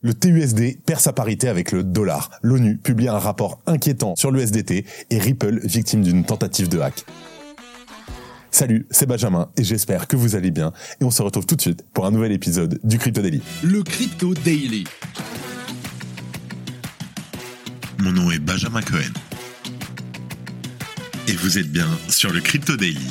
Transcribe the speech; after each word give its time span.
Le 0.00 0.14
TUSD 0.14 0.78
perd 0.86 1.00
sa 1.00 1.12
parité 1.12 1.48
avec 1.48 1.72
le 1.72 1.82
dollar. 1.82 2.30
L'ONU 2.42 2.76
publie 2.76 3.08
un 3.08 3.18
rapport 3.18 3.60
inquiétant 3.66 4.14
sur 4.14 4.30
l'USDT 4.30 4.84
et 5.10 5.18
Ripple 5.18 5.58
victime 5.64 6.02
d'une 6.02 6.24
tentative 6.24 6.68
de 6.68 6.78
hack. 6.78 7.04
Salut, 8.52 8.86
c'est 8.92 9.06
Benjamin 9.06 9.50
et 9.56 9.64
j'espère 9.64 10.06
que 10.06 10.14
vous 10.14 10.36
allez 10.36 10.52
bien 10.52 10.72
et 11.00 11.04
on 11.04 11.10
se 11.10 11.20
retrouve 11.20 11.46
tout 11.46 11.56
de 11.56 11.60
suite 11.60 11.84
pour 11.92 12.06
un 12.06 12.12
nouvel 12.12 12.30
épisode 12.30 12.78
du 12.84 12.98
Crypto 12.98 13.22
Daily. 13.22 13.42
Le 13.64 13.82
Crypto 13.82 14.34
Daily. 14.34 14.84
Mon 17.98 18.12
nom 18.12 18.30
est 18.30 18.38
Benjamin 18.38 18.82
Cohen. 18.82 19.12
Et 21.26 21.32
vous 21.32 21.58
êtes 21.58 21.72
bien 21.72 21.88
sur 22.08 22.32
le 22.32 22.40
Crypto 22.40 22.76
Daily. 22.76 23.10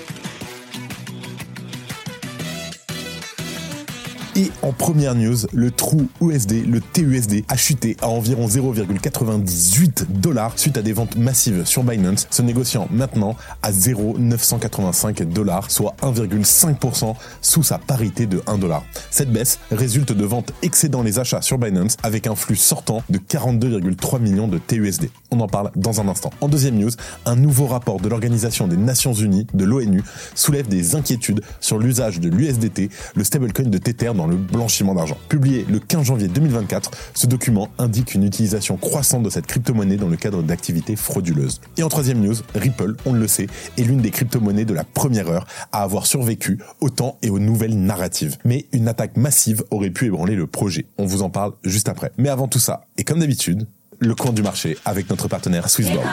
Et 4.41 4.49
en 4.63 4.71
première 4.71 5.13
news, 5.13 5.37
le 5.53 5.69
trou 5.69 6.07
USD, 6.19 6.65
le 6.65 6.81
TUSD, 6.81 7.43
a 7.47 7.55
chuté 7.55 7.95
à 8.01 8.07
environ 8.07 8.47
0,98 8.47 10.05
dollars 10.09 10.57
suite 10.57 10.77
à 10.77 10.81
des 10.81 10.93
ventes 10.93 11.15
massives 11.15 11.63
sur 11.63 11.83
Binance, 11.83 12.25
se 12.31 12.41
négociant 12.41 12.87
maintenant 12.89 13.35
à 13.61 13.71
0,985 13.71 15.31
dollars, 15.31 15.69
soit 15.69 15.95
1,5% 16.01 17.13
sous 17.43 17.61
sa 17.61 17.77
parité 17.77 18.25
de 18.25 18.41
1 18.47 18.57
dollar. 18.57 18.83
Cette 19.11 19.31
baisse 19.31 19.59
résulte 19.69 20.11
de 20.11 20.25
ventes 20.25 20.53
excédant 20.63 21.03
les 21.03 21.19
achats 21.19 21.43
sur 21.43 21.59
Binance 21.59 21.97
avec 22.01 22.25
un 22.25 22.33
flux 22.33 22.55
sortant 22.55 23.03
de 23.11 23.19
42,3 23.19 24.19
millions 24.19 24.47
de 24.47 24.57
TUSD. 24.57 25.11
On 25.29 25.39
en 25.39 25.47
parle 25.47 25.69
dans 25.75 26.01
un 26.01 26.07
instant. 26.07 26.31
En 26.41 26.47
deuxième 26.47 26.79
news, 26.79 26.89
un 27.27 27.35
nouveau 27.35 27.67
rapport 27.67 27.99
de 27.99 28.09
l'Organisation 28.09 28.67
des 28.67 28.77
Nations 28.77 29.13
Unies, 29.13 29.45
de 29.53 29.65
l'ONU, 29.65 30.01
soulève 30.33 30.67
des 30.67 30.95
inquiétudes 30.95 31.43
sur 31.59 31.77
l'usage 31.77 32.19
de 32.19 32.29
l'USDT, 32.29 32.89
le 33.13 33.23
stablecoin 33.23 33.69
de 33.69 33.77
Tether 33.77 34.13
dans 34.15 34.30
le 34.31 34.37
blanchiment 34.37 34.95
d'argent. 34.95 35.17
Publié 35.29 35.65
le 35.69 35.79
15 35.79 36.05
janvier 36.05 36.27
2024, 36.27 36.91
ce 37.13 37.27
document 37.27 37.69
indique 37.77 38.15
une 38.15 38.23
utilisation 38.23 38.77
croissante 38.77 39.23
de 39.23 39.29
cette 39.29 39.45
crypto-monnaie 39.45 39.97
dans 39.97 40.07
le 40.07 40.15
cadre 40.15 40.41
d'activités 40.41 40.95
frauduleuses. 40.95 41.61
Et 41.77 41.83
en 41.83 41.89
troisième 41.89 42.21
news, 42.21 42.35
Ripple, 42.55 42.95
on 43.05 43.13
le 43.13 43.27
sait, 43.27 43.47
est 43.77 43.83
l'une 43.83 44.01
des 44.01 44.11
crypto-monnaies 44.11 44.65
de 44.65 44.73
la 44.73 44.83
première 44.83 45.29
heure 45.29 45.45
à 45.71 45.83
avoir 45.83 46.05
survécu 46.05 46.59
au 46.79 46.89
temps 46.89 47.17
et 47.21 47.29
aux 47.29 47.39
nouvelles 47.39 47.77
narratives. 47.77 48.37
Mais 48.45 48.65
une 48.71 48.87
attaque 48.87 49.17
massive 49.17 49.63
aurait 49.69 49.89
pu 49.89 50.05
ébranler 50.05 50.35
le 50.35 50.47
projet. 50.47 50.85
On 50.97 51.05
vous 51.05 51.21
en 51.21 51.29
parle 51.29 51.53
juste 51.63 51.89
après. 51.89 52.11
Mais 52.17 52.29
avant 52.29 52.47
tout 52.47 52.59
ça, 52.59 52.85
et 52.97 53.03
comme 53.03 53.19
d'habitude, 53.19 53.67
le 53.99 54.15
coin 54.15 54.31
du 54.31 54.41
marché 54.41 54.77
avec 54.85 55.09
notre 55.09 55.27
partenaire 55.27 55.69
Swissborg. 55.69 56.05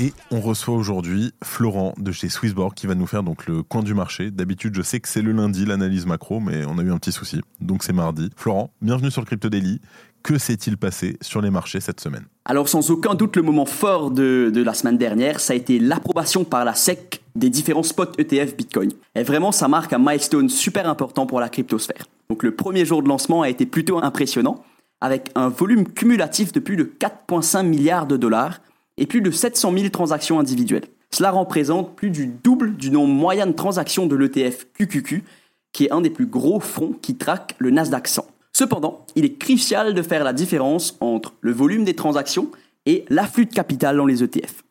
Et 0.00 0.12
on 0.30 0.40
reçoit 0.40 0.76
aujourd'hui 0.76 1.32
Florent 1.42 1.92
de 1.98 2.12
chez 2.12 2.28
Swissborg 2.28 2.72
qui 2.72 2.86
va 2.86 2.94
nous 2.94 3.08
faire 3.08 3.24
donc 3.24 3.48
le 3.48 3.64
coin 3.64 3.82
du 3.82 3.94
marché. 3.94 4.30
D'habitude, 4.30 4.76
je 4.76 4.82
sais 4.82 5.00
que 5.00 5.08
c'est 5.08 5.22
le 5.22 5.32
lundi 5.32 5.64
l'analyse 5.64 6.06
macro, 6.06 6.38
mais 6.38 6.64
on 6.66 6.78
a 6.78 6.82
eu 6.82 6.92
un 6.92 6.98
petit 6.98 7.10
souci, 7.10 7.40
donc 7.60 7.82
c'est 7.82 7.92
mardi. 7.92 8.30
Florent, 8.36 8.70
bienvenue 8.80 9.10
sur 9.10 9.22
le 9.22 9.26
Crypto 9.26 9.48
Daily. 9.48 9.80
Que 10.22 10.38
s'est-il 10.38 10.76
passé 10.76 11.16
sur 11.20 11.42
les 11.42 11.50
marchés 11.50 11.80
cette 11.80 12.00
semaine? 12.00 12.26
Alors 12.44 12.68
sans 12.68 12.92
aucun 12.92 13.14
doute, 13.16 13.34
le 13.34 13.42
moment 13.42 13.66
fort 13.66 14.12
de, 14.12 14.52
de 14.54 14.62
la 14.62 14.72
semaine 14.72 14.98
dernière, 14.98 15.40
ça 15.40 15.52
a 15.52 15.56
été 15.56 15.80
l'approbation 15.80 16.44
par 16.44 16.64
la 16.64 16.74
SEC 16.74 17.20
des 17.34 17.50
différents 17.50 17.82
spots 17.82 18.12
ETF 18.18 18.56
Bitcoin. 18.56 18.92
Et 19.16 19.24
vraiment, 19.24 19.50
ça 19.50 19.66
marque 19.66 19.92
un 19.92 19.98
milestone 19.98 20.48
super 20.48 20.88
important 20.88 21.26
pour 21.26 21.40
la 21.40 21.48
cryptosphère. 21.48 22.04
Donc 22.30 22.44
le 22.44 22.52
premier 22.52 22.84
jour 22.84 23.02
de 23.02 23.08
lancement 23.08 23.42
a 23.42 23.48
été 23.48 23.66
plutôt 23.66 23.98
impressionnant, 23.98 24.62
avec 25.00 25.32
un 25.34 25.48
volume 25.48 25.88
cumulatif 25.88 26.52
de 26.52 26.60
plus 26.60 26.76
de 26.76 26.84
4,5 26.84 27.66
milliards 27.66 28.06
de 28.06 28.16
dollars 28.16 28.60
et 28.98 29.06
plus 29.06 29.22
de 29.22 29.30
700 29.30 29.72
000 29.72 29.88
transactions 29.88 30.38
individuelles. 30.38 30.86
Cela 31.10 31.30
représente 31.30 31.96
plus 31.96 32.10
du 32.10 32.26
double 32.26 32.76
du 32.76 32.90
nombre 32.90 33.14
moyen 33.14 33.46
de 33.46 33.52
transactions 33.52 34.06
de 34.06 34.16
l'ETF 34.16 34.66
QQQ, 34.74 35.24
qui 35.72 35.84
est 35.86 35.92
un 35.92 36.00
des 36.00 36.10
plus 36.10 36.26
gros 36.26 36.60
fonds 36.60 36.94
qui 37.00 37.16
traque 37.16 37.54
le 37.58 37.70
Nasdaq 37.70 38.08
100. 38.08 38.26
Cependant, 38.52 39.06
il 39.14 39.24
est 39.24 39.38
crucial 39.38 39.94
de 39.94 40.02
faire 40.02 40.24
la 40.24 40.32
différence 40.32 40.96
entre 41.00 41.34
le 41.40 41.52
volume 41.52 41.84
des 41.84 41.94
transactions 41.94 42.50
et 42.86 43.04
l'afflux 43.08 43.46
de 43.46 43.54
capital 43.54 43.96
dans 43.96 44.06
les 44.06 44.22
ETF. 44.22 44.64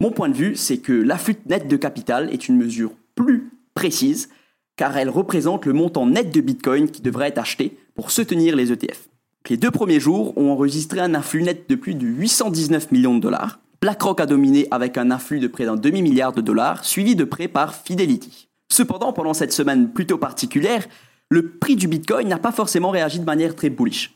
Mon 0.00 0.10
point 0.10 0.28
de 0.28 0.34
vue, 0.34 0.56
c'est 0.56 0.78
que 0.78 0.92
l'afflux 0.92 1.38
net 1.46 1.68
de 1.68 1.76
capital 1.76 2.32
est 2.32 2.48
une 2.48 2.56
mesure 2.56 2.92
plus 3.14 3.50
précise, 3.74 4.28
car 4.76 4.96
elle 4.96 5.10
représente 5.10 5.66
le 5.66 5.72
montant 5.72 6.06
net 6.06 6.34
de 6.34 6.40
Bitcoin 6.40 6.90
qui 6.90 7.02
devrait 7.02 7.28
être 7.28 7.38
acheté 7.38 7.76
pour 7.94 8.10
soutenir 8.10 8.56
les 8.56 8.72
ETF. 8.72 9.08
Les 9.48 9.56
deux 9.56 9.70
premiers 9.70 10.00
jours 10.00 10.36
ont 10.36 10.50
enregistré 10.50 11.00
un 11.00 11.14
afflux 11.14 11.42
net 11.42 11.68
de 11.68 11.74
plus 11.74 11.94
de 11.94 12.06
819 12.06 12.92
millions 12.92 13.14
de 13.14 13.20
dollars, 13.20 13.58
BlackRock 13.82 14.20
a 14.20 14.26
dominé 14.26 14.68
avec 14.70 14.98
un 14.98 15.10
afflux 15.10 15.40
de 15.40 15.46
près 15.46 15.64
d'un 15.64 15.76
demi-milliard 15.76 16.32
de 16.32 16.42
dollars, 16.42 16.84
suivi 16.84 17.16
de 17.16 17.24
près 17.24 17.48
par 17.48 17.74
Fidelity. 17.74 18.48
Cependant, 18.70 19.12
pendant 19.14 19.32
cette 19.32 19.54
semaine 19.54 19.90
plutôt 19.90 20.18
particulière, 20.18 20.86
le 21.30 21.48
prix 21.48 21.76
du 21.76 21.88
Bitcoin 21.88 22.28
n'a 22.28 22.38
pas 22.38 22.52
forcément 22.52 22.90
réagi 22.90 23.20
de 23.20 23.24
manière 23.24 23.56
très 23.56 23.70
bullish. 23.70 24.14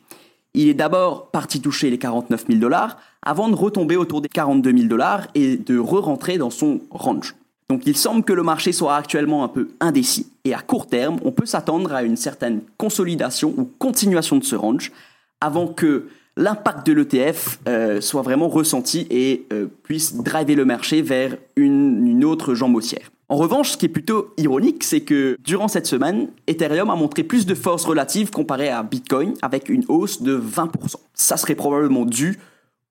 Il 0.53 0.69
est 0.69 0.75
d'abord 0.75 1.31
parti 1.31 1.61
toucher 1.61 1.89
les 1.89 1.99
49 1.99 2.45
000 2.47 2.61
dollars 2.61 2.99
avant 3.23 3.49
de 3.49 3.55
retomber 3.55 3.97
autour 3.97 4.21
des 4.21 4.29
42 4.29 4.71
000 4.77 4.85
dollars 4.85 5.27
et 5.35 5.57
de 5.57 5.79
re-rentrer 5.79 6.37
dans 6.37 6.51
son 6.51 6.81
range. 6.91 7.35
Donc 7.71 7.83
il 7.87 7.97
semble 7.97 8.23
que 8.23 8.35
le 8.35 8.43
marché 8.43 8.73
soit 8.73 8.95
actuellement 8.95 9.43
un 9.43 9.49
peu 9.49 9.71
indécis 9.81 10.31
et 10.45 10.53
à 10.53 10.61
court 10.61 10.87
terme, 10.87 11.19
on 11.25 11.33
peut 11.33 11.47
s'attendre 11.47 11.93
à 11.95 12.03
une 12.03 12.17
certaine 12.17 12.61
consolidation 12.77 13.55
ou 13.57 13.65
continuation 13.79 14.37
de 14.37 14.45
ce 14.45 14.55
range 14.55 14.93
avant 15.41 15.67
que 15.67 16.09
l'impact 16.37 16.87
de 16.87 16.93
l'ETF 16.93 17.61
euh, 17.69 18.01
soit 18.01 18.23
vraiment 18.23 18.49
ressenti 18.49 19.07
et 19.11 19.47
euh, 19.53 19.67
puisse 19.83 20.17
driver 20.17 20.55
le 20.55 20.65
marché 20.65 21.03
vers 21.03 21.37
une, 21.57 22.25
autre 22.25 22.55
jambe 22.55 22.75
haussière. 22.77 23.11
En 23.29 23.37
revanche, 23.37 23.73
ce 23.73 23.77
qui 23.77 23.87
est 23.87 23.91
plutôt 23.91 24.33
ironique, 24.37 24.85
c'est 24.85 25.01
que 25.01 25.37
durant 25.43 25.69
cette 25.69 25.87
semaine, 25.87 26.29
Ethereum 26.47 26.91
a 26.91 26.97
montré 26.97 27.23
plus 27.23 27.47
de 27.47 27.55
force 27.55 27.85
relative 27.85 28.31
comparé 28.31 28.69
à 28.69 28.83
Bitcoin 28.83 29.35
avec 29.43 29.69
une 29.69 29.85
hausse 29.89 30.23
de 30.23 30.39
20%. 30.39 30.97
Ça 31.15 31.37
serait 31.37 31.55
probablement 31.55 32.05
dû 32.05 32.39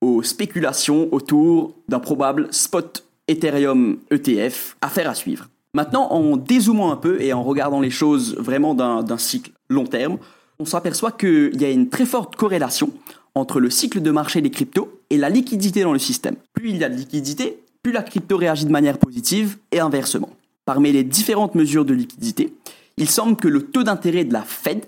aux 0.00 0.22
spéculations 0.22 1.08
autour 1.12 1.74
d'un 1.88 2.00
probable 2.00 2.48
spot 2.50 3.04
Ethereum 3.28 3.98
ETF, 4.10 4.76
affaire 4.82 5.08
à 5.08 5.14
suivre. 5.14 5.48
Maintenant, 5.72 6.12
en 6.12 6.36
dézoomant 6.36 6.92
un 6.92 6.96
peu 6.96 7.20
et 7.20 7.32
en 7.32 7.42
regardant 7.42 7.80
les 7.80 7.90
choses 7.90 8.36
vraiment 8.36 8.74
d'un 8.74 9.18
cycle 9.18 9.52
long 9.68 9.86
terme, 9.86 10.18
on 10.58 10.64
s'aperçoit 10.64 11.12
qu'il 11.12 11.60
y 11.60 11.64
a 11.64 11.70
une 11.70 11.88
très 11.88 12.06
forte 12.06 12.36
corrélation 12.36 12.92
entre 13.34 13.60
le 13.60 13.70
cycle 13.70 14.00
de 14.00 14.10
marché 14.10 14.40
des 14.40 14.50
cryptos 14.50 15.00
et 15.10 15.18
la 15.18 15.28
liquidité 15.28 15.82
dans 15.82 15.92
le 15.92 15.98
système. 15.98 16.36
Plus 16.52 16.70
il 16.70 16.76
y 16.76 16.84
a 16.84 16.88
de 16.88 16.96
liquidité, 16.96 17.62
plus 17.82 17.92
la 17.92 18.02
crypto 18.02 18.36
réagit 18.36 18.64
de 18.64 18.70
manière 18.70 18.98
positive 18.98 19.56
et 19.72 19.80
inversement. 19.80 20.30
Parmi 20.64 20.92
les 20.92 21.04
différentes 21.04 21.54
mesures 21.54 21.84
de 21.84 21.94
liquidité, 21.94 22.54
il 22.96 23.08
semble 23.08 23.36
que 23.36 23.48
le 23.48 23.62
taux 23.66 23.82
d'intérêt 23.82 24.24
de 24.24 24.32
la 24.32 24.42
Fed 24.42 24.86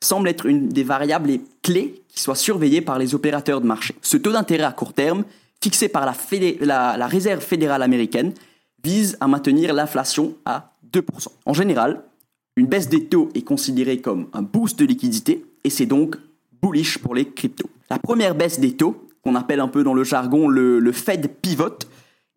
semble 0.00 0.28
être 0.28 0.46
une 0.46 0.68
des 0.68 0.84
variables 0.84 1.30
clés 1.62 2.02
qui 2.08 2.20
soit 2.20 2.36
surveillée 2.36 2.80
par 2.80 2.98
les 2.98 3.14
opérateurs 3.14 3.60
de 3.60 3.66
marché. 3.66 3.94
Ce 4.00 4.16
taux 4.16 4.32
d'intérêt 4.32 4.64
à 4.64 4.72
court 4.72 4.92
terme, 4.92 5.24
fixé 5.60 5.88
par 5.88 6.06
la, 6.06 6.14
la, 6.60 6.96
la 6.96 7.06
Réserve 7.06 7.42
fédérale 7.42 7.82
américaine, 7.82 8.32
vise 8.82 9.16
à 9.20 9.26
maintenir 9.26 9.74
l'inflation 9.74 10.34
à 10.44 10.72
2%. 10.92 11.02
En 11.44 11.52
général, 11.52 12.02
une 12.56 12.66
baisse 12.66 12.88
des 12.88 13.04
taux 13.04 13.28
est 13.34 13.42
considérée 13.42 13.98
comme 13.98 14.28
un 14.32 14.42
boost 14.42 14.78
de 14.78 14.84
liquidité 14.84 15.44
et 15.64 15.70
c'est 15.70 15.86
donc 15.86 16.16
bullish 16.62 16.98
pour 16.98 17.14
les 17.14 17.28
cryptos. 17.28 17.68
La 17.90 17.98
première 17.98 18.34
baisse 18.34 18.60
des 18.60 18.76
taux, 18.76 19.08
qu'on 19.24 19.34
appelle 19.34 19.60
un 19.60 19.68
peu 19.68 19.82
dans 19.82 19.94
le 19.94 20.04
jargon 20.04 20.48
le, 20.48 20.92
Fed 20.92 21.28
pivot, 21.40 21.78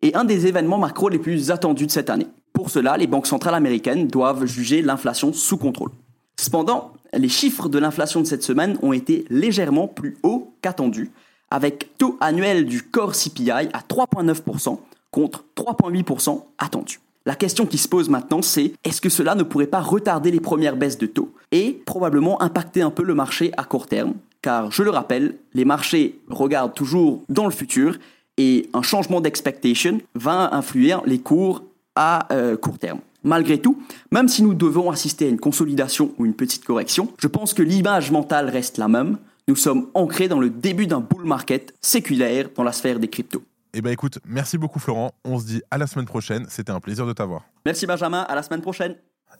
est 0.00 0.16
un 0.16 0.24
des 0.24 0.46
événements 0.46 0.78
macro 0.78 1.08
les 1.08 1.18
plus 1.18 1.50
attendus 1.50 1.86
de 1.86 1.90
cette 1.90 2.08
année. 2.08 2.26
Pour 2.54 2.70
cela, 2.70 2.96
les 2.96 3.06
banques 3.06 3.26
centrales 3.26 3.54
américaines 3.54 4.08
doivent 4.08 4.46
juger 4.46 4.80
l'inflation 4.82 5.32
sous 5.32 5.58
contrôle. 5.58 5.90
Cependant, 6.36 6.92
les 7.12 7.28
chiffres 7.28 7.68
de 7.68 7.78
l'inflation 7.78 8.20
de 8.20 8.26
cette 8.26 8.42
semaine 8.42 8.78
ont 8.82 8.92
été 8.92 9.26
légèrement 9.28 9.88
plus 9.88 10.16
hauts 10.22 10.54
qu'attendus, 10.62 11.10
avec 11.50 11.98
taux 11.98 12.16
annuel 12.20 12.64
du 12.64 12.82
core 12.82 13.12
CPI 13.12 13.50
à 13.50 13.82
3,9% 13.86 14.78
contre 15.10 15.44
3,8% 15.54 16.42
attendu. 16.58 17.00
La 17.26 17.34
question 17.36 17.66
qui 17.66 17.78
se 17.78 17.88
pose 17.88 18.08
maintenant, 18.08 18.42
c'est 18.42 18.72
est-ce 18.84 19.00
que 19.00 19.10
cela 19.10 19.34
ne 19.34 19.42
pourrait 19.42 19.66
pas 19.66 19.80
retarder 19.80 20.30
les 20.30 20.40
premières 20.40 20.76
baisses 20.76 20.98
de 20.98 21.06
taux 21.06 21.32
et 21.52 21.82
probablement 21.84 22.40
impacter 22.42 22.80
un 22.80 22.90
peu 22.90 23.04
le 23.04 23.14
marché 23.14 23.52
à 23.56 23.64
court 23.64 23.86
terme? 23.86 24.14
Car 24.42 24.72
je 24.72 24.82
le 24.82 24.90
rappelle, 24.90 25.36
les 25.54 25.64
marchés 25.64 26.20
regardent 26.28 26.74
toujours 26.74 27.22
dans 27.28 27.44
le 27.44 27.52
futur 27.52 27.96
et 28.36 28.68
un 28.72 28.82
changement 28.82 29.20
d'expectation 29.20 30.00
va 30.14 30.54
influer 30.54 30.94
les 31.06 31.20
cours 31.20 31.62
à 31.94 32.32
euh, 32.32 32.56
court 32.56 32.78
terme. 32.78 33.00
Malgré 33.24 33.58
tout, 33.58 33.80
même 34.10 34.26
si 34.26 34.42
nous 34.42 34.54
devons 34.54 34.90
assister 34.90 35.26
à 35.26 35.28
une 35.28 35.38
consolidation 35.38 36.12
ou 36.18 36.26
une 36.26 36.34
petite 36.34 36.64
correction, 36.64 37.12
je 37.18 37.28
pense 37.28 37.54
que 37.54 37.62
l'image 37.62 38.10
mentale 38.10 38.50
reste 38.50 38.78
la 38.78 38.88
même. 38.88 39.18
Nous 39.46 39.54
sommes 39.54 39.88
ancrés 39.94 40.26
dans 40.26 40.40
le 40.40 40.50
début 40.50 40.88
d'un 40.88 41.00
bull 41.00 41.24
market 41.24 41.72
séculaire 41.80 42.48
dans 42.56 42.64
la 42.64 42.72
sphère 42.72 42.98
des 42.98 43.08
cryptos. 43.08 43.44
Eh 43.74 43.80
bien 43.80 43.92
écoute, 43.92 44.18
merci 44.26 44.58
beaucoup 44.58 44.80
Florent. 44.80 45.12
On 45.24 45.38
se 45.38 45.46
dit 45.46 45.62
à 45.70 45.78
la 45.78 45.86
semaine 45.86 46.06
prochaine. 46.06 46.46
C'était 46.48 46.72
un 46.72 46.80
plaisir 46.80 47.06
de 47.06 47.12
t'avoir. 47.12 47.44
Merci 47.64 47.86
Benjamin, 47.86 48.22
à 48.22 48.34
la 48.34 48.42
semaine 48.42 48.60
prochaine. 48.60 48.96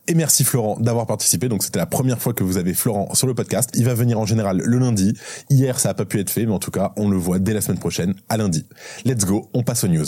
Et 0.09 0.15
merci 0.15 0.45
Florent 0.45 0.79
d'avoir 0.81 1.07
participé. 1.07 1.49
Donc 1.49 1.63
c'était 1.63 1.79
la 1.79 1.87
première 1.87 2.21
fois 2.21 2.33
que 2.33 2.45
vous 2.45 2.57
avez 2.57 2.75
Florent 2.75 3.15
sur 3.15 3.27
le 3.27 3.35
podcast. 3.35 3.71
Il 3.75 3.85
va 3.85 3.95
venir 3.95 4.19
en 4.19 4.27
général 4.27 4.59
le 4.59 4.79
lundi. 4.79 5.15
Hier, 5.51 5.79
ça 5.79 5.91
a 5.91 5.95
pas 5.95 6.05
pu 6.05 6.21
être 6.21 6.31
fait, 6.31 6.47
mais 6.47 6.53
en 6.53 6.59
tout 6.59 6.71
cas, 6.71 6.93
on 6.97 7.09
le 7.09 7.17
voit 7.17 7.39
dès 7.39 7.55
la 7.55 7.61
semaine 7.61 7.79
prochaine 7.79 8.15
à 8.29 8.37
lundi. 8.37 8.67
Let's 9.05 9.25
go, 9.25 9.49
on 9.55 9.63
passe 9.63 9.85
aux 9.85 9.89
news. 9.89 10.07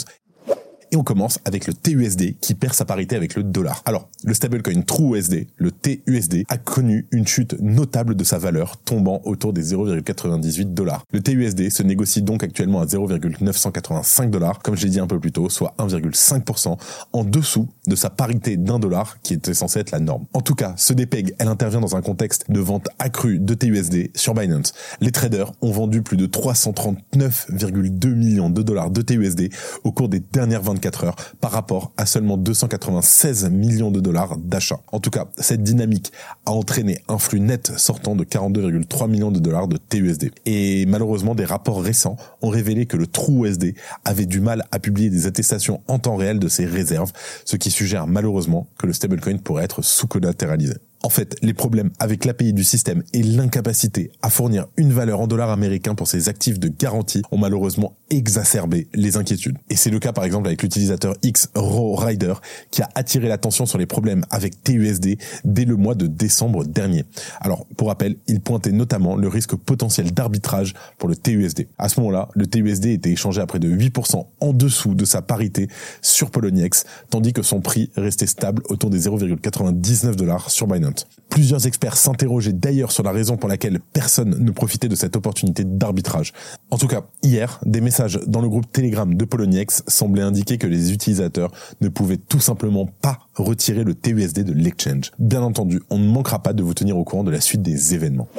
Et 0.91 0.97
on 0.97 1.03
commence 1.03 1.39
avec 1.45 1.67
le 1.67 1.73
TUSD 1.73 2.37
qui 2.39 2.53
perd 2.53 2.73
sa 2.73 2.85
parité 2.85 3.15
avec 3.15 3.35
le 3.35 3.43
dollar. 3.43 3.81
Alors, 3.85 4.09
le 4.23 4.33
stablecoin 4.33 4.81
TrueUSD, 4.81 5.47
le 5.57 5.71
TUSD, 5.71 6.45
a 6.47 6.57
connu 6.57 7.07
une 7.11 7.27
chute 7.27 7.55
notable 7.59 8.15
de 8.15 8.23
sa 8.23 8.37
valeur, 8.37 8.77
tombant 8.77 9.21
autour 9.25 9.53
des 9.53 9.73
0,98 9.73 10.73
dollars. 10.73 11.03
Le 11.11 11.21
TUSD 11.21 11.69
se 11.69 11.83
négocie 11.83 12.21
donc 12.21 12.43
actuellement 12.43 12.81
à 12.81 12.85
0,985 12.85 14.31
dollars, 14.31 14.59
comme 14.59 14.75
je 14.75 14.83
l'ai 14.83 14.89
dit 14.91 14.99
un 14.99 15.07
peu 15.07 15.19
plus 15.19 15.31
tôt, 15.31 15.49
soit 15.49 15.73
1,5% 15.79 16.77
en 17.13 17.23
dessous 17.23 17.67
de 17.87 17.95
sa 17.95 18.09
parité 18.09 18.57
d'un 18.57 18.79
dollar 18.79 19.17
qui 19.21 19.33
était 19.33 19.53
censé 19.53 19.79
être 19.79 19.91
la 19.91 19.99
norme. 19.99 20.25
En 20.33 20.41
tout 20.41 20.55
cas, 20.55 20.73
ce 20.77 20.93
DPEG, 20.93 21.35
elle 21.39 21.47
intervient 21.47 21.81
dans 21.81 21.95
un 21.95 22.01
contexte 22.01 22.49
de 22.49 22.59
vente 22.59 22.87
accrue 22.99 23.39
de 23.39 23.53
TUSD 23.53 24.11
sur 24.15 24.33
Binance. 24.33 24.73
Les 25.01 25.11
traders 25.11 25.51
ont 25.61 25.71
vendu 25.71 26.01
plus 26.01 26.17
de 26.17 26.27
339,2 26.27 28.13
millions 28.13 28.49
de 28.49 28.61
dollars 28.61 28.91
de 28.91 29.01
TUSD 29.01 29.49
au 29.83 29.91
cours 29.91 30.09
des 30.09 30.19
dernières 30.19 30.61
24 30.75 31.03
heures 31.05 31.15
par 31.39 31.51
rapport 31.51 31.91
à 31.97 32.05
seulement 32.05 32.37
296 32.37 33.49
millions 33.49 33.91
de 33.91 33.99
dollars 33.99 34.37
d'achat. 34.37 34.79
En 34.91 34.99
tout 34.99 35.09
cas, 35.09 35.25
cette 35.37 35.63
dynamique 35.63 36.11
a 36.45 36.51
entraîné 36.51 36.99
un 37.07 37.17
flux 37.17 37.39
net 37.39 37.71
sortant 37.77 38.15
de 38.15 38.23
42,3 38.23 39.09
millions 39.09 39.31
de 39.31 39.39
dollars 39.39 39.67
de 39.67 39.77
TUSD. 39.77 40.31
Et 40.45 40.85
malheureusement, 40.85 41.35
des 41.35 41.45
rapports 41.45 41.81
récents 41.81 42.17
ont 42.41 42.49
révélé 42.49 42.85
que 42.85 42.97
le 42.97 43.07
TrueUSD 43.07 43.75
avait 44.03 44.25
du 44.25 44.41
mal 44.41 44.65
à 44.71 44.79
publier 44.79 45.09
des 45.09 45.27
attestations 45.27 45.81
en 45.87 45.99
temps 45.99 46.15
réel 46.15 46.39
de 46.39 46.47
ses 46.47 46.65
réserves, 46.65 47.11
ce 47.45 47.55
qui 47.55 47.71
suggère 47.71 48.07
malheureusement 48.07 48.67
que 48.77 48.87
le 48.87 48.93
stablecoin 48.93 49.37
pourrait 49.37 49.63
être 49.63 49.81
sous-collatéralisé. 49.81 50.75
En 51.03 51.09
fait, 51.09 51.35
les 51.41 51.53
problèmes 51.53 51.91
avec 51.99 52.25
l'API 52.25 52.53
du 52.53 52.63
système 52.63 53.03
et 53.13 53.21
l'incapacité 53.21 54.11
à 54.21 54.29
fournir 54.29 54.67
une 54.77 54.91
valeur 54.91 55.19
en 55.19 55.27
dollars 55.27 55.51
américains 55.51 55.95
pour 55.95 56.07
ses 56.07 56.29
actifs 56.29 56.59
de 56.59 56.67
garantie 56.67 57.21
ont 57.31 57.37
malheureusement 57.37 57.95
exacerbé 58.09 58.87
les 58.93 59.17
inquiétudes. 59.17 59.57
Et 59.69 59.75
c'est 59.75 59.91
le 59.91 59.99
cas 59.99 60.13
par 60.13 60.23
exemple 60.23 60.47
avec 60.47 60.63
l'utilisateur 60.63 61.15
X 61.21 61.49
Rider 61.55 62.33
qui 62.71 62.81
a 62.81 62.89
attiré 62.95 63.27
l'attention 63.27 63.65
sur 63.65 63.77
les 63.77 63.85
problèmes 63.85 64.25
avec 64.31 64.63
TUSD 64.63 65.17
dès 65.43 65.65
le 65.65 65.75
mois 65.75 65.95
de 65.95 66.07
décembre 66.07 66.65
dernier. 66.65 67.05
Alors, 67.39 67.65
pour 67.77 67.89
rappel, 67.89 68.15
il 68.27 68.41
pointait 68.41 68.71
notamment 68.71 69.15
le 69.15 69.27
risque 69.27 69.55
potentiel 69.55 70.11
d'arbitrage 70.11 70.73
pour 70.97 71.09
le 71.09 71.15
TUSD. 71.15 71.67
À 71.77 71.89
ce 71.89 71.99
moment-là, 71.99 72.29
le 72.33 72.47
TUSD 72.47 72.87
était 72.87 73.11
échangé 73.11 73.41
à 73.41 73.45
près 73.45 73.59
de 73.59 73.69
8% 73.69 74.25
en 74.39 74.53
dessous 74.53 74.95
de 74.95 75.05
sa 75.05 75.21
parité 75.21 75.67
sur 76.01 76.31
Poloniex, 76.31 76.85
tandis 77.09 77.33
que 77.33 77.41
son 77.41 77.61
prix 77.61 77.91
restait 77.95 78.27
stable 78.27 78.63
autour 78.69 78.89
des 78.89 79.01
0,99 79.01 80.15
dollars 80.15 80.49
sur 80.49 80.67
Binance. 80.67 80.94
Plusieurs 81.29 81.67
experts 81.67 81.97
s'interrogeaient 81.97 82.53
d'ailleurs 82.53 82.91
sur 82.91 83.03
la 83.03 83.11
raison 83.11 83.35
pour 83.35 83.49
laquelle 83.49 83.79
personne 83.93 84.37
ne 84.41 84.51
profitait 84.51 84.87
de 84.87 84.95
cette 84.95 85.15
opportunité 85.15 85.63
d'arbitrage. 85.65 86.31
En 86.71 86.77
tout 86.77 86.87
cas, 86.87 87.03
hier, 87.23 87.59
des 87.65 87.81
messages 87.81 88.19
dans 88.25 88.41
le 88.41 88.47
groupe 88.47 88.71
Telegram 88.71 89.13
de 89.13 89.25
Poloniex 89.25 89.83
semblaient 89.87 90.21
indiquer 90.23 90.57
que 90.57 90.67
les 90.67 90.93
utilisateurs 90.93 91.51
ne 91.81 91.89
pouvaient 91.89 92.17
tout 92.17 92.39
simplement 92.39 92.85
pas 92.85 93.19
retirer 93.33 93.83
le 93.83 93.95
TUSD 93.95 94.43
de 94.43 94.53
l'exchange. 94.53 95.11
Bien 95.19 95.41
entendu, 95.41 95.81
on 95.89 95.99
ne 95.99 96.07
manquera 96.07 96.41
pas 96.41 96.53
de 96.53 96.63
vous 96.63 96.73
tenir 96.73 96.97
au 96.97 97.03
courant 97.03 97.23
de 97.23 97.31
la 97.31 97.41
suite 97.41 97.61
des 97.61 97.93
événements. 97.93 98.29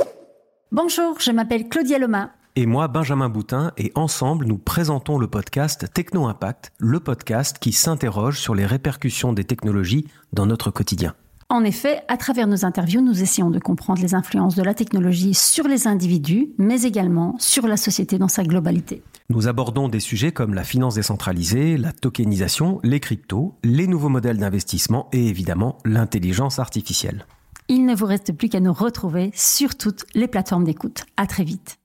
Bonjour, 0.73 1.20
je 1.20 1.31
m'appelle 1.31 1.69
Claudia 1.69 1.99
Loma. 1.99 2.31
Et 2.59 2.64
moi, 2.64 2.88
Benjamin 2.88 3.29
Boutin, 3.29 3.73
et 3.76 3.93
ensemble, 3.94 4.47
nous 4.47 4.56
présentons 4.56 5.19
le 5.19 5.26
podcast 5.26 5.93
Techno 5.93 6.25
Impact, 6.25 6.73
le 6.79 7.00
podcast 7.00 7.59
qui 7.59 7.73
s'interroge 7.73 8.41
sur 8.41 8.55
les 8.55 8.64
répercussions 8.64 9.35
des 9.35 9.44
technologies 9.44 10.06
dans 10.32 10.47
notre 10.47 10.70
quotidien. 10.70 11.14
En 11.49 11.63
effet, 11.63 12.03
à 12.09 12.17
travers 12.17 12.49
nos 12.49 12.65
interviews, 12.65 13.01
nous 13.01 13.23
essayons 13.23 13.51
de 13.51 13.61
comprendre 13.61 14.03
les 14.03 14.15
influences 14.15 14.57
de 14.57 14.65
la 14.65 14.75
technologie 14.75 15.33
sur 15.33 15.69
les 15.69 15.87
individus, 15.87 16.51
mais 16.59 16.83
également 16.83 17.37
sur 17.39 17.69
la 17.69 17.77
société 17.77 18.19
dans 18.19 18.27
sa 18.27 18.43
globalité. 18.43 19.05
Nous 19.29 19.47
abordons 19.47 19.89
des 19.89 20.01
sujets 20.01 20.33
comme 20.33 20.55
la 20.55 20.65
finance 20.65 20.97
décentralisée, 20.97 21.77
la 21.77 21.93
tokenisation, 21.93 22.81
les 22.83 22.99
cryptos, 22.99 23.55
les 23.63 23.87
nouveaux 23.87 24.09
modèles 24.09 24.39
d'investissement 24.39 25.09
et 25.13 25.29
évidemment 25.29 25.79
l'intelligence 25.85 26.59
artificielle. 26.59 27.27
Il 27.69 27.87
ne 27.87 27.95
vous 27.95 28.07
reste 28.07 28.33
plus 28.33 28.49
qu'à 28.49 28.61
nous 28.61 28.73
retrouver 28.73 29.31
sur 29.33 29.77
toutes 29.77 30.05
les 30.15 30.27
plateformes 30.27 30.65
d'écoute. 30.65 31.05
À 31.17 31.29
très 31.29 31.45
vite. 31.45 31.79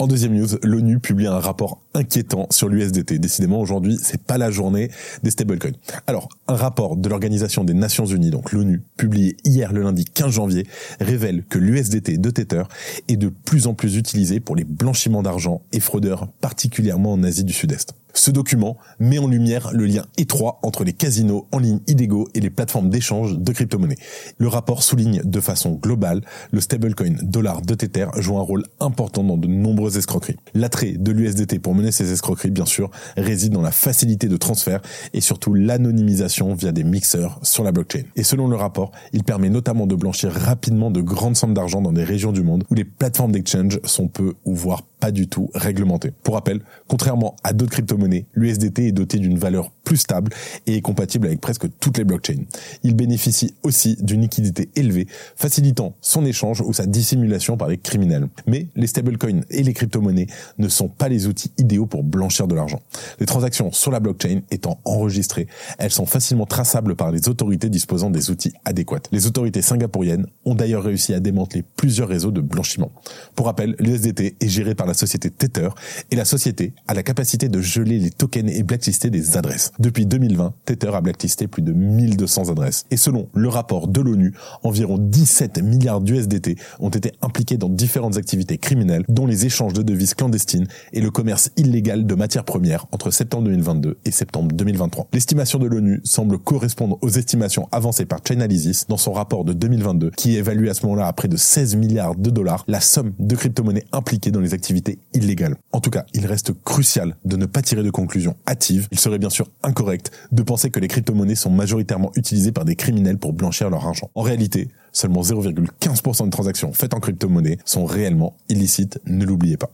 En 0.00 0.06
deuxième 0.06 0.34
news, 0.34 0.46
l'ONU 0.62 1.00
publie 1.00 1.26
un 1.26 1.40
rapport 1.40 1.82
inquiétant 1.92 2.46
sur 2.50 2.68
l'USDT. 2.68 3.18
Décidément, 3.18 3.60
aujourd'hui, 3.60 3.98
c'est 4.00 4.22
pas 4.22 4.38
la 4.38 4.52
journée 4.52 4.92
des 5.24 5.30
stablecoins. 5.30 5.72
Alors, 6.06 6.28
un 6.46 6.54
rapport 6.54 6.96
de 6.96 7.08
l'Organisation 7.08 7.64
des 7.64 7.74
Nations 7.74 8.06
Unies, 8.06 8.30
donc 8.30 8.52
l'ONU, 8.52 8.80
publié 8.96 9.36
hier 9.44 9.72
le 9.72 9.82
lundi 9.82 10.04
15 10.04 10.30
janvier, 10.30 10.68
révèle 11.00 11.44
que 11.46 11.58
l'USDT 11.58 12.18
de 12.18 12.30
Tether 12.30 12.62
est 13.08 13.16
de 13.16 13.28
plus 13.28 13.66
en 13.66 13.74
plus 13.74 13.96
utilisé 13.96 14.38
pour 14.38 14.54
les 14.54 14.64
blanchiments 14.64 15.24
d'argent 15.24 15.62
et 15.72 15.80
fraudeurs, 15.80 16.28
particulièrement 16.40 17.14
en 17.14 17.24
Asie 17.24 17.42
du 17.42 17.52
Sud-Est. 17.52 17.94
Ce 18.18 18.32
document 18.32 18.76
met 18.98 19.18
en 19.18 19.28
lumière 19.28 19.70
le 19.72 19.86
lien 19.86 20.04
étroit 20.16 20.58
entre 20.64 20.82
les 20.82 20.92
casinos 20.92 21.46
en 21.52 21.60
ligne 21.60 21.78
illégaux 21.86 22.26
et 22.34 22.40
les 22.40 22.50
plateformes 22.50 22.90
d'échange 22.90 23.38
de 23.38 23.52
crypto-monnaies. 23.52 23.96
Le 24.38 24.48
rapport 24.48 24.82
souligne 24.82 25.22
de 25.24 25.40
façon 25.40 25.74
globale 25.74 26.22
le 26.50 26.60
stablecoin 26.60 27.14
dollar 27.22 27.62
de 27.62 27.74
Tether 27.76 28.08
joue 28.16 28.36
un 28.36 28.42
rôle 28.42 28.64
important 28.80 29.22
dans 29.22 29.36
de 29.36 29.46
nombreuses 29.46 29.96
escroqueries. 29.96 30.34
L'attrait 30.54 30.94
de 30.98 31.12
l'USDT 31.12 31.60
pour 31.60 31.76
mener 31.76 31.92
ces 31.92 32.10
escroqueries, 32.10 32.50
bien 32.50 32.66
sûr, 32.66 32.90
réside 33.16 33.52
dans 33.52 33.62
la 33.62 33.70
facilité 33.70 34.26
de 34.26 34.36
transfert 34.36 34.80
et 35.14 35.20
surtout 35.20 35.54
l'anonymisation 35.54 36.54
via 36.54 36.72
des 36.72 36.82
mixeurs 36.82 37.38
sur 37.44 37.62
la 37.62 37.70
blockchain. 37.70 38.02
Et 38.16 38.24
selon 38.24 38.48
le 38.48 38.56
rapport, 38.56 38.90
il 39.12 39.22
permet 39.22 39.48
notamment 39.48 39.86
de 39.86 39.94
blanchir 39.94 40.32
rapidement 40.32 40.90
de 40.90 41.02
grandes 41.02 41.36
sommes 41.36 41.54
d'argent 41.54 41.82
dans 41.82 41.92
des 41.92 42.04
régions 42.04 42.32
du 42.32 42.42
monde 42.42 42.64
où 42.68 42.74
les 42.74 42.84
plateformes 42.84 43.30
d'exchange 43.30 43.78
sont 43.84 44.08
peu 44.08 44.34
ou 44.44 44.56
voire 44.56 44.82
pas 45.00 45.10
du 45.10 45.28
tout 45.28 45.50
réglementées. 45.54 46.12
Pour 46.22 46.34
rappel, 46.34 46.60
contrairement 46.86 47.36
à 47.44 47.52
d'autres 47.52 47.72
crypto-monnaies, 47.72 48.26
l'USDT 48.34 48.88
est 48.88 48.92
doté 48.92 49.18
d'une 49.18 49.38
valeur 49.38 49.70
plus 49.88 49.96
stable 49.96 50.30
et 50.66 50.76
est 50.76 50.80
compatible 50.82 51.28
avec 51.28 51.40
presque 51.40 51.66
toutes 51.80 51.96
les 51.96 52.04
blockchains. 52.04 52.44
Il 52.82 52.94
bénéficie 52.94 53.54
aussi 53.62 53.96
d'une 54.00 54.20
liquidité 54.20 54.68
élevée, 54.76 55.06
facilitant 55.34 55.96
son 56.02 56.26
échange 56.26 56.60
ou 56.60 56.74
sa 56.74 56.84
dissimulation 56.84 57.56
par 57.56 57.68
les 57.68 57.78
criminels. 57.78 58.28
Mais 58.46 58.66
les 58.76 58.86
stablecoins 58.86 59.40
et 59.48 59.62
les 59.62 59.72
crypto-monnaies 59.72 60.26
ne 60.58 60.68
sont 60.68 60.88
pas 60.88 61.08
les 61.08 61.26
outils 61.26 61.52
idéaux 61.56 61.86
pour 61.86 62.04
blanchir 62.04 62.46
de 62.46 62.54
l'argent. 62.54 62.82
Les 63.18 63.24
transactions 63.24 63.72
sur 63.72 63.90
la 63.90 63.98
blockchain 63.98 64.42
étant 64.50 64.78
enregistrées, 64.84 65.46
elles 65.78 65.90
sont 65.90 66.04
facilement 66.04 66.44
traçables 66.44 66.94
par 66.94 67.10
les 67.10 67.30
autorités 67.30 67.70
disposant 67.70 68.10
des 68.10 68.30
outils 68.30 68.52
adéquats. 68.66 69.08
Les 69.10 69.26
autorités 69.26 69.62
singapouriennes 69.62 70.26
ont 70.44 70.54
d'ailleurs 70.54 70.82
réussi 70.82 71.14
à 71.14 71.20
démanteler 71.20 71.64
plusieurs 71.76 72.08
réseaux 72.08 72.30
de 72.30 72.42
blanchiment. 72.42 72.92
Pour 73.34 73.46
rappel, 73.46 73.74
l'USDT 73.78 74.36
est 74.38 74.48
géré 74.48 74.74
par 74.74 74.86
la 74.86 74.92
société 74.92 75.30
Tether 75.30 75.70
et 76.10 76.16
la 76.16 76.26
société 76.26 76.74
a 76.88 76.92
la 76.92 77.02
capacité 77.02 77.48
de 77.48 77.62
geler 77.62 77.98
les 77.98 78.10
tokens 78.10 78.50
et 78.50 78.62
blacklister 78.62 79.08
des 79.08 79.38
adresses. 79.38 79.72
Depuis 79.78 80.06
2020, 80.06 80.54
Tether 80.64 80.90
a 80.92 81.00
blacklisté 81.00 81.46
plus 81.46 81.62
de 81.62 81.72
1200 81.72 82.50
adresses. 82.50 82.84
Et 82.90 82.96
selon 82.96 83.28
le 83.32 83.48
rapport 83.48 83.86
de 83.86 84.00
l'ONU, 84.00 84.34
environ 84.64 84.98
17 84.98 85.62
milliards 85.62 86.00
d'USDT 86.00 86.56
ont 86.80 86.88
été 86.88 87.12
impliqués 87.22 87.58
dans 87.58 87.68
différentes 87.68 88.16
activités 88.16 88.58
criminelles, 88.58 89.04
dont 89.08 89.24
les 89.26 89.46
échanges 89.46 89.74
de 89.74 89.82
devises 89.82 90.14
clandestines 90.14 90.66
et 90.92 91.00
le 91.00 91.12
commerce 91.12 91.52
illégal 91.56 92.06
de 92.06 92.14
matières 92.16 92.42
premières 92.42 92.86
entre 92.90 93.12
septembre 93.12 93.44
2022 93.44 93.98
et 94.04 94.10
septembre 94.10 94.52
2023. 94.52 95.08
L'estimation 95.12 95.60
de 95.60 95.66
l'ONU 95.66 96.00
semble 96.02 96.38
correspondre 96.38 96.98
aux 97.00 97.10
estimations 97.10 97.68
avancées 97.70 98.04
par 98.06 98.18
Chainalysis 98.26 98.86
dans 98.88 98.96
son 98.96 99.12
rapport 99.12 99.44
de 99.44 99.52
2022, 99.52 100.10
qui 100.16 100.34
évalue 100.36 100.66
à 100.66 100.74
ce 100.74 100.84
moment-là 100.86 101.06
à 101.06 101.12
près 101.12 101.28
de 101.28 101.36
16 101.36 101.76
milliards 101.76 102.16
de 102.16 102.30
dollars 102.30 102.64
la 102.66 102.80
somme 102.80 103.12
de 103.20 103.36
crypto-monnaies 103.36 103.84
impliquées 103.92 104.32
dans 104.32 104.40
les 104.40 104.54
activités 104.54 104.98
illégales. 105.14 105.56
En 105.70 105.80
tout 105.80 105.90
cas, 105.90 106.04
il 106.14 106.26
reste 106.26 106.52
crucial 106.64 107.16
de 107.24 107.36
ne 107.36 107.46
pas 107.46 107.62
tirer 107.62 107.84
de 107.84 107.90
conclusions 107.90 108.34
hâtives. 108.48 108.88
Il 108.90 108.98
serait 108.98 109.18
bien 109.18 109.30
sûr 109.30 109.48
incorrect 109.68 110.10
de 110.32 110.42
penser 110.42 110.70
que 110.70 110.80
les 110.80 110.88
crypto-monnaies 110.88 111.34
sont 111.34 111.50
majoritairement 111.50 112.10
utilisées 112.16 112.52
par 112.52 112.64
des 112.64 112.76
criminels 112.76 113.18
pour 113.18 113.32
blanchir 113.32 113.70
leur 113.70 113.86
argent. 113.86 114.10
En 114.14 114.22
réalité, 114.22 114.68
seulement 114.92 115.22
0,15% 115.22 116.24
des 116.24 116.30
transactions 116.30 116.72
faites 116.72 116.94
en 116.94 117.00
crypto-monnaie 117.00 117.58
sont 117.64 117.84
réellement 117.84 118.36
illicites, 118.48 118.98
ne 119.06 119.24
l'oubliez 119.24 119.56
pas. 119.56 119.70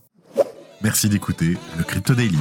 Merci 0.82 1.08
d'écouter 1.08 1.56
le 1.78 1.84
Crypto 1.84 2.14
Daily. 2.14 2.38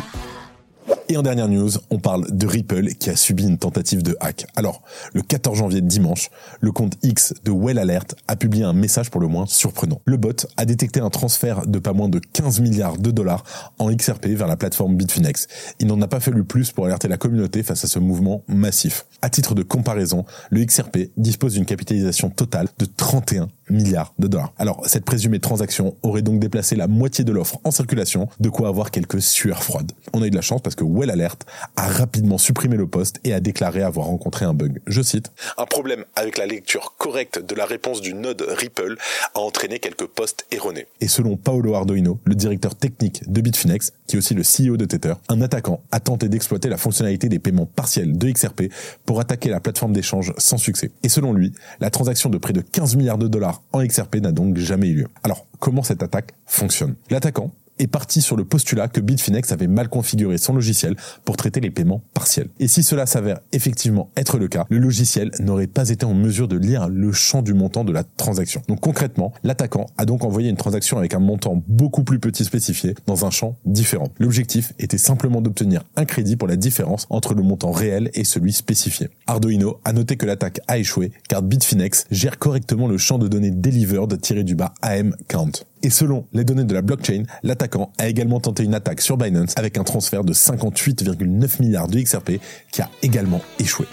Et 1.13 1.17
en 1.17 1.21
dernière 1.21 1.47
news, 1.47 1.69
on 1.91 1.99
parle 1.99 2.25
de 2.35 2.47
Ripple 2.47 2.95
qui 2.95 3.11
a 3.11 3.15
subi 3.15 3.43
une 3.43 3.59
tentative 3.59 4.01
de 4.01 4.17
hack. 4.19 4.47
Alors, 4.55 4.81
le 5.13 5.21
14 5.21 5.59
janvier 5.59 5.81
dimanche, 5.81 6.31
le 6.59 6.71
compte 6.71 6.97
X 7.03 7.35
de 7.43 7.51
Well 7.51 7.77
Alert 7.77 8.15
a 8.27 8.35
publié 8.35 8.63
un 8.63 8.73
message 8.73 9.11
pour 9.11 9.21
le 9.21 9.27
moins 9.27 9.45
surprenant. 9.45 10.01
Le 10.05 10.17
bot 10.17 10.47
a 10.57 10.65
détecté 10.65 11.01
un 11.01 11.11
transfert 11.11 11.67
de 11.67 11.77
pas 11.77 11.93
moins 11.93 12.09
de 12.09 12.17
15 12.17 12.61
milliards 12.61 12.97
de 12.97 13.11
dollars 13.11 13.43
en 13.77 13.93
XRP 13.93 14.29
vers 14.29 14.47
la 14.47 14.57
plateforme 14.57 14.95
Bitfinex. 14.95 15.45
Il 15.77 15.85
n'en 15.85 16.01
a 16.01 16.07
pas 16.07 16.19
fallu 16.19 16.45
plus 16.45 16.71
pour 16.71 16.87
alerter 16.87 17.07
la 17.07 17.17
communauté 17.17 17.61
face 17.61 17.83
à 17.83 17.87
ce 17.87 17.99
mouvement 17.99 18.43
massif. 18.47 19.05
À 19.21 19.29
titre 19.29 19.53
de 19.53 19.61
comparaison, 19.61 20.25
le 20.49 20.65
XRP 20.65 21.11
dispose 21.15 21.53
d'une 21.53 21.65
capitalisation 21.65 22.31
totale 22.31 22.69
de 22.79 22.85
31 22.85 23.49
milliards 23.69 24.13
de 24.19 24.27
dollars. 24.27 24.53
Alors, 24.57 24.85
cette 24.85 25.05
présumée 25.05 25.39
transaction 25.39 25.95
aurait 26.03 26.21
donc 26.21 26.39
déplacé 26.39 26.75
la 26.75 26.87
moitié 26.87 27.23
de 27.23 27.31
l'offre 27.31 27.59
en 27.63 27.71
circulation, 27.71 28.27
de 28.39 28.49
quoi 28.49 28.67
avoir 28.67 28.91
quelques 28.91 29.21
sueurs 29.21 29.63
froides. 29.63 29.91
On 30.13 30.21
a 30.21 30.27
eu 30.27 30.29
de 30.29 30.35
la 30.35 30.41
chance 30.41 30.61
parce 30.61 30.75
que 30.75 30.83
Well 30.83 31.09
Alert 31.09 31.45
a 31.75 31.87
rapidement 31.87 32.37
supprimé 32.37 32.77
le 32.77 32.87
poste 32.87 33.19
et 33.23 33.33
a 33.33 33.39
déclaré 33.39 33.81
avoir 33.81 34.07
rencontré 34.07 34.45
un 34.45 34.53
bug. 34.53 34.81
Je 34.87 35.01
cite, 35.01 35.31
un 35.57 35.65
problème 35.65 36.05
avec 36.15 36.37
la 36.37 36.45
lecture 36.45 36.95
correcte 36.97 37.39
de 37.39 37.55
la 37.55 37.65
réponse 37.65 38.01
du 38.01 38.13
node 38.13 38.45
Ripple 38.47 38.97
a 39.35 39.39
entraîné 39.39 39.79
quelques 39.79 40.07
postes 40.07 40.45
erronés. 40.51 40.87
Et 41.01 41.07
selon 41.07 41.37
Paolo 41.37 41.75
Ardoino, 41.75 42.19
le 42.25 42.35
directeur 42.35 42.75
technique 42.75 43.29
de 43.31 43.41
Bitfinex, 43.41 43.93
qui 44.07 44.15
est 44.15 44.19
aussi 44.19 44.33
le 44.33 44.43
CEO 44.43 44.77
de 44.77 44.85
Tether, 44.85 45.13
un 45.29 45.41
attaquant 45.41 45.81
a 45.91 45.99
tenté 45.99 46.29
d'exploiter 46.29 46.69
la 46.69 46.77
fonctionnalité 46.77 47.29
des 47.29 47.39
paiements 47.39 47.65
partiels 47.65 48.17
de 48.17 48.31
XRP 48.31 48.63
pour 49.05 49.19
attaquer 49.19 49.49
la 49.49 49.59
plateforme 49.59 49.93
d'échange 49.93 50.33
sans 50.37 50.57
succès. 50.57 50.91
Et 51.03 51.09
selon 51.09 51.33
lui, 51.33 51.53
la 51.79 51.89
transaction 51.89 52.29
de 52.29 52.37
près 52.37 52.53
de 52.53 52.61
15 52.61 52.95
milliards 52.95 53.17
de 53.17 53.27
dollars 53.27 53.52
en 53.71 53.83
XRP 53.85 54.15
n'a 54.17 54.31
donc 54.31 54.57
jamais 54.57 54.87
eu 54.87 54.95
lieu. 54.95 55.07
Alors, 55.23 55.45
comment 55.59 55.83
cette 55.83 56.03
attaque 56.03 56.33
fonctionne? 56.45 56.95
L'attaquant 57.09 57.51
est 57.83 57.87
parti 57.87 58.21
sur 58.21 58.35
le 58.35 58.45
postulat 58.45 58.87
que 58.87 59.01
Bitfinex 59.01 59.51
avait 59.51 59.67
mal 59.67 59.89
configuré 59.89 60.37
son 60.37 60.53
logiciel 60.53 60.95
pour 61.25 61.37
traiter 61.37 61.59
les 61.59 61.69
paiements 61.69 62.01
partiels. 62.13 62.49
Et 62.59 62.67
si 62.67 62.83
cela 62.83 63.05
s'avère 63.05 63.39
effectivement 63.51 64.09
être 64.15 64.37
le 64.37 64.47
cas, 64.47 64.65
le 64.69 64.79
logiciel 64.79 65.31
n'aurait 65.39 65.67
pas 65.67 65.89
été 65.89 66.05
en 66.05 66.13
mesure 66.13 66.47
de 66.47 66.57
lire 66.57 66.87
le 66.87 67.11
champ 67.11 67.41
du 67.41 67.53
montant 67.53 67.83
de 67.83 67.91
la 67.91 68.03
transaction. 68.03 68.61
Donc 68.67 68.79
concrètement, 68.79 69.33
l'attaquant 69.43 69.87
a 69.97 70.05
donc 70.05 70.23
envoyé 70.23 70.49
une 70.49 70.57
transaction 70.57 70.97
avec 70.97 71.13
un 71.13 71.19
montant 71.19 71.61
beaucoup 71.67 72.03
plus 72.03 72.19
petit 72.19 72.45
spécifié 72.45 72.95
dans 73.05 73.25
un 73.25 73.29
champ 73.29 73.57
différent. 73.65 74.09
L'objectif 74.19 74.73
était 74.79 74.97
simplement 74.97 75.41
d'obtenir 75.41 75.83
un 75.95 76.05
crédit 76.05 76.35
pour 76.35 76.47
la 76.47 76.55
différence 76.55 77.05
entre 77.09 77.33
le 77.33 77.43
montant 77.43 77.71
réel 77.71 78.09
et 78.13 78.23
celui 78.23 78.53
spécifié. 78.53 79.09
Arduino 79.27 79.79
a 79.83 79.93
noté 79.93 80.15
que 80.15 80.25
l'attaque 80.25 80.61
a 80.67 80.77
échoué 80.77 81.11
car 81.27 81.41
Bitfinex 81.41 82.05
gère 82.11 82.39
correctement 82.39 82.87
le 82.87 82.97
champ 82.97 83.17
de 83.17 83.27
données 83.27 83.51
delivered 83.51 84.19
tiré 84.21 84.43
du 84.43 84.55
bas 84.55 84.73
AM 84.81 85.15
count. 85.27 85.51
Et 85.83 85.89
selon 85.89 86.25
les 86.31 86.45
données 86.45 86.63
de 86.63 86.73
la 86.73 86.81
blockchain, 86.81 87.23
l'attaquant 87.43 87.91
a 87.97 88.07
également 88.07 88.39
tenté 88.39 88.63
une 88.63 88.73
attaque 88.73 89.01
sur 89.01 89.17
Binance 89.17 89.53
avec 89.57 89.77
un 89.77 89.83
transfert 89.83 90.23
de 90.23 90.31
58,9 90.31 91.61
milliards 91.61 91.89
de 91.89 91.99
XRP 91.99 92.39
qui 92.71 92.81
a 92.81 92.89
également 93.01 93.41
échoué. 93.59 93.85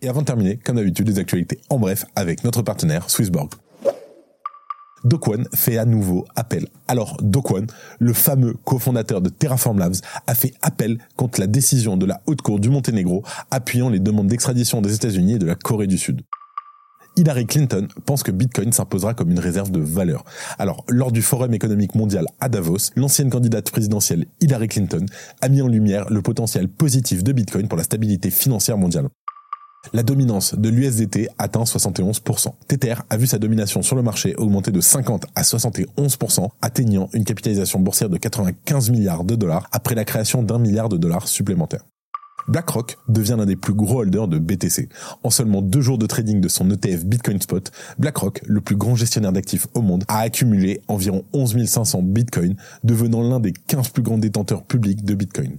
Et 0.00 0.08
avant 0.08 0.22
de 0.22 0.26
terminer, 0.26 0.56
comme 0.56 0.76
d'habitude, 0.76 1.06
les 1.06 1.18
actualités 1.18 1.60
en 1.68 1.78
bref 1.78 2.06
avec 2.16 2.42
notre 2.42 2.62
partenaire 2.62 3.10
Swissborg. 3.10 3.50
Dokwon 5.04 5.44
fait 5.54 5.76
à 5.76 5.84
nouveau 5.84 6.26
appel. 6.34 6.66
Alors, 6.88 7.18
Dokwon, 7.20 7.66
le 7.98 8.14
fameux 8.14 8.54
cofondateur 8.64 9.20
de 9.20 9.28
Terraform 9.28 9.78
Labs, 9.78 9.96
a 10.26 10.34
fait 10.34 10.54
appel 10.62 10.98
contre 11.16 11.38
la 11.38 11.46
décision 11.46 11.98
de 11.98 12.06
la 12.06 12.22
Haute 12.26 12.40
Cour 12.40 12.58
du 12.58 12.70
Monténégro 12.70 13.22
appuyant 13.50 13.90
les 13.90 14.00
demandes 14.00 14.28
d'extradition 14.28 14.80
des 14.80 14.94
États-Unis 14.94 15.34
et 15.34 15.38
de 15.38 15.44
la 15.44 15.56
Corée 15.56 15.86
du 15.86 15.98
Sud. 15.98 16.22
Hillary 17.16 17.46
Clinton 17.46 17.88
pense 18.06 18.22
que 18.22 18.32
Bitcoin 18.32 18.72
s'imposera 18.72 19.14
comme 19.14 19.30
une 19.30 19.38
réserve 19.38 19.70
de 19.70 19.80
valeur. 19.80 20.24
Alors, 20.58 20.84
lors 20.88 21.12
du 21.12 21.22
Forum 21.22 21.54
économique 21.54 21.94
mondial 21.94 22.26
à 22.40 22.48
Davos, 22.48 22.90
l'ancienne 22.96 23.30
candidate 23.30 23.70
présidentielle 23.70 24.26
Hillary 24.40 24.68
Clinton 24.68 25.06
a 25.40 25.48
mis 25.48 25.62
en 25.62 25.68
lumière 25.68 26.10
le 26.10 26.22
potentiel 26.22 26.68
positif 26.68 27.22
de 27.22 27.32
Bitcoin 27.32 27.68
pour 27.68 27.78
la 27.78 27.84
stabilité 27.84 28.30
financière 28.30 28.78
mondiale. 28.78 29.08
La 29.92 30.02
dominance 30.02 30.54
de 30.54 30.68
l'USDT 30.68 31.28
atteint 31.38 31.64
71%. 31.64 32.48
Tether 32.66 32.94
a 33.10 33.16
vu 33.16 33.26
sa 33.26 33.38
domination 33.38 33.82
sur 33.82 33.96
le 33.96 34.02
marché 34.02 34.34
augmenter 34.36 34.72
de 34.72 34.80
50 34.80 35.26
à 35.34 35.42
71%, 35.42 36.48
atteignant 36.62 37.10
une 37.12 37.24
capitalisation 37.24 37.80
boursière 37.80 38.08
de 38.08 38.16
95 38.16 38.90
milliards 38.90 39.24
de 39.24 39.36
dollars 39.36 39.68
après 39.72 39.94
la 39.94 40.04
création 40.04 40.42
d'un 40.42 40.58
milliard 40.58 40.88
de 40.88 40.96
dollars 40.96 41.28
supplémentaires. 41.28 41.84
BlackRock 42.48 42.98
devient 43.08 43.36
l'un 43.38 43.46
des 43.46 43.56
plus 43.56 43.74
gros 43.74 44.00
holders 44.00 44.28
de 44.28 44.38
BTC. 44.38 44.88
En 45.22 45.30
seulement 45.30 45.62
deux 45.62 45.80
jours 45.80 45.98
de 45.98 46.06
trading 46.06 46.40
de 46.40 46.48
son 46.48 46.70
ETF 46.70 47.04
Bitcoin 47.04 47.40
Spot, 47.40 47.70
BlackRock, 47.98 48.42
le 48.46 48.60
plus 48.60 48.76
grand 48.76 48.94
gestionnaire 48.94 49.32
d'actifs 49.32 49.66
au 49.74 49.82
monde, 49.82 50.04
a 50.08 50.20
accumulé 50.20 50.80
environ 50.88 51.24
11 51.32 51.64
500 51.66 52.02
Bitcoins, 52.02 52.56
devenant 52.82 53.22
l'un 53.22 53.40
des 53.40 53.52
15 53.52 53.88
plus 53.88 54.02
grands 54.02 54.18
détenteurs 54.18 54.64
publics 54.64 55.04
de 55.04 55.14
Bitcoin. 55.14 55.58